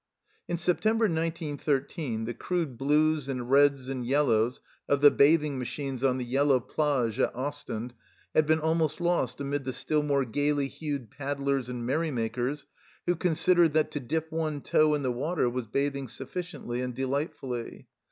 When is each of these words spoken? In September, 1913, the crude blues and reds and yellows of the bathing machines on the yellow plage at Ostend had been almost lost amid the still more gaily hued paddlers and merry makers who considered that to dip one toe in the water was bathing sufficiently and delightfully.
In 0.47 0.57
September, 0.57 1.03
1913, 1.03 2.25
the 2.25 2.33
crude 2.33 2.75
blues 2.75 3.29
and 3.29 3.51
reds 3.51 3.87
and 3.87 4.03
yellows 4.03 4.59
of 4.89 4.99
the 4.99 5.11
bathing 5.11 5.59
machines 5.59 6.03
on 6.03 6.17
the 6.17 6.25
yellow 6.25 6.59
plage 6.59 7.19
at 7.19 7.35
Ostend 7.35 7.93
had 8.33 8.47
been 8.47 8.59
almost 8.59 8.99
lost 8.99 9.39
amid 9.39 9.63
the 9.63 9.73
still 9.73 10.01
more 10.01 10.25
gaily 10.25 10.67
hued 10.69 11.11
paddlers 11.11 11.69
and 11.69 11.85
merry 11.85 12.09
makers 12.09 12.65
who 13.05 13.15
considered 13.15 13.73
that 13.73 13.91
to 13.91 13.99
dip 13.99 14.31
one 14.31 14.61
toe 14.61 14.95
in 14.95 15.03
the 15.03 15.11
water 15.11 15.47
was 15.47 15.67
bathing 15.67 16.07
sufficiently 16.07 16.81
and 16.81 16.95
delightfully. 16.95 17.87